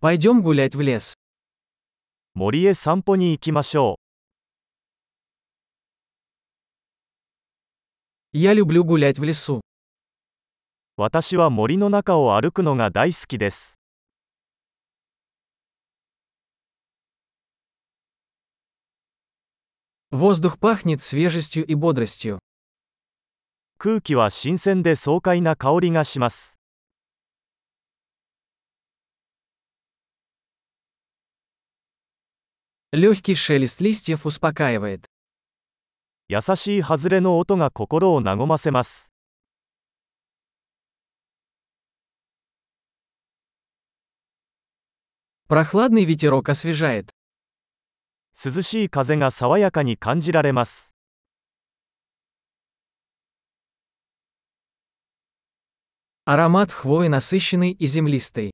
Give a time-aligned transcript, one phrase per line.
[0.00, 1.14] Пойдем гулять в лес.
[2.34, 3.96] 森へ散歩に行きましょ
[8.32, 9.56] Я люблю гулять в лесу.
[9.56, 9.60] う。
[10.96, 13.80] 私は森の中を歩くのが大好きです。
[20.12, 22.38] Воздух пахнет свежестью и бодростью.
[23.78, 26.56] 空気は新鮮で爽快な香りがします。
[32.91, 35.05] Легкий шелест листьев успокаивает.
[36.29, 39.13] 優しい外れの音が心を和ませます。
[45.47, 47.09] Прохладный ветерок освежает.
[48.33, 50.95] 涼しい風が爽やかに感じられます。
[56.25, 58.51] Аромат хвои насыщенный и землистый.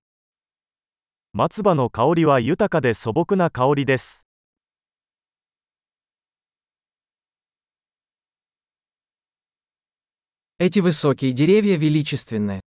[1.32, 4.23] 松葉の香りは豊かで素朴な香りです。
[10.64, 12.62] Эти высокие деревья величественны.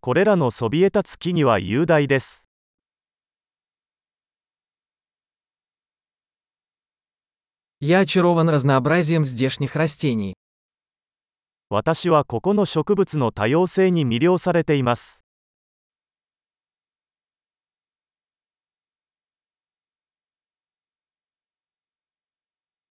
[0.00, 2.48] これらのそびえ立つ木々は雄大です。
[7.80, 10.34] Я очарован разнообразием здешних растений.
[11.68, 15.24] 私はここの植物の多様性に魅了されています。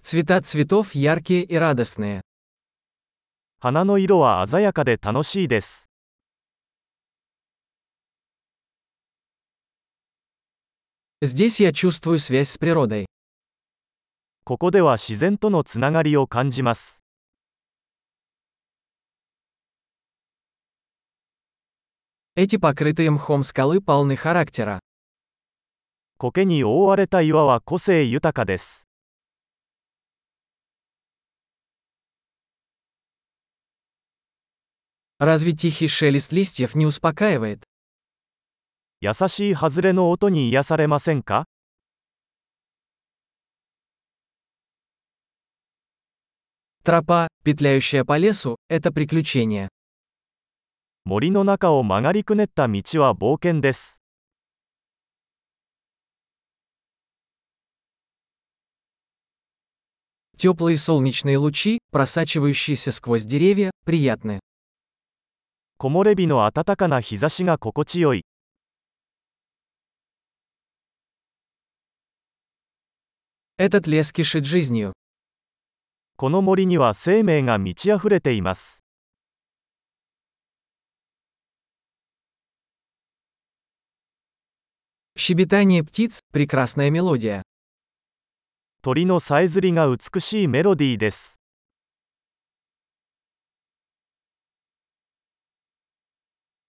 [0.04, 2.22] Цвета цветов яркие и радостные.
[3.60, 5.90] 花の色は鮮やかで楽しいです。
[11.22, 13.06] Здесь я чувствую связь с природой.
[14.44, 17.04] ここでは自然とのつながりを感じます。
[22.36, 24.80] Эти покрытые мхом скалы полны характера.
[26.18, 28.88] 苔に覆われた岩は個性豊かです。
[35.20, 37.64] Разве тихий шелест листьев не успокаивает?
[39.02, 41.46] 優しい外れの音に癒されませんか
[46.84, 49.70] Тропа, петляющая по лесу, это приключение.
[51.06, 54.02] 森の中を曲がりくねった道は冒険です。
[60.38, 64.40] Теплые солнечные лучи, просачивающиеся сквозь деревья, приятны.
[65.80, 68.26] 木漏れ日の暖かな日差しが心地よい。
[73.58, 74.94] Этот лес кишит жизнью.
[76.18, 78.84] この森には生命が満ち溢れています。
[85.18, 87.42] Щебетание птиц – прекрасная мелодия.
[88.82, 91.39] 鳥のさえずりが美しいメロディーです。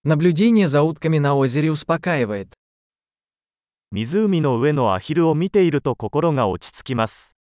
[0.03, 2.53] Наблюдение за утками на озере успокаивает.
[3.91, 7.37] 湖の上のアヒルを見ていると心が落ち着きます。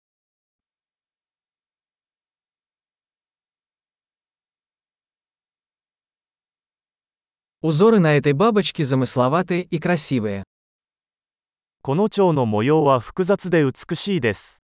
[7.62, 10.44] Узоры на этой бабочке замысловатые и красивые.
[11.82, 14.59] この蝶の模様は複雑で美しいです。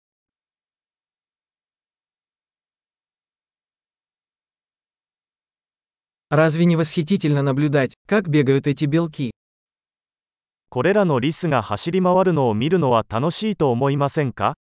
[6.30, 9.32] Разве не восхитительно наблюдать, как бегают эти белки?
[10.70, 14.54] これらのリスが走り回るのを見るのは楽しいと思いませんか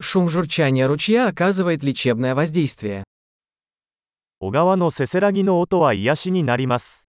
[0.00, 3.02] Шум журчания ручья оказывает лечебное воздействие.
[4.38, 7.08] 小川のせせらぎの音は癒しになります。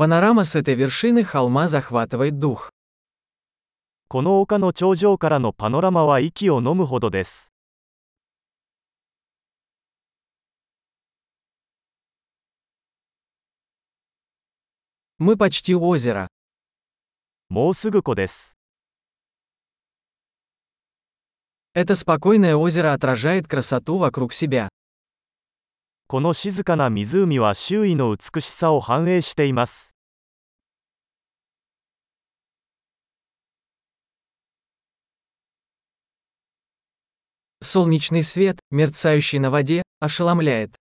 [0.00, 2.70] Панорама с этой вершины холма захватывает дух.
[4.08, 7.52] この丘の頂上からのパノラマは息を飲むほどです。
[15.18, 16.28] Мы почти у озера.
[17.50, 18.56] もうすぐ湖です。
[21.74, 24.70] Это спокойное озеро отражает красоту вокруг себя.
[26.06, 29.94] この静かな湖は周囲の美しさを反映しています。
[37.62, 40.74] Солнечный свет, мерцающий на воде, ошеломляет.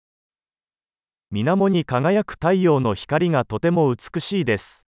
[1.31, 4.87] 水面に輝く太陽の光がとても美しいです。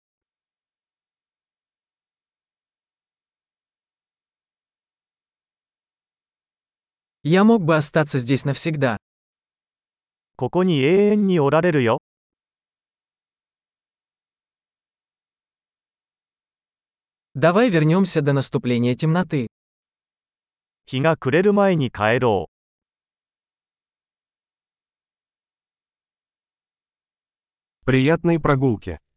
[7.23, 8.99] Я мог бы остаться здесь навсегда.
[10.39, 11.99] ここに永遠におられるよ。
[17.37, 19.49] Давай вернемся до наступления темноты.
[20.87, 22.55] 日が暮れる前に帰ろう。
[27.87, 29.05] Приятной прогулки.